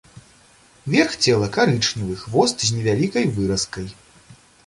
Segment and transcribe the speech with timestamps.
[0.93, 3.87] Верх цела карычневы, хвост з невялікай выразкай.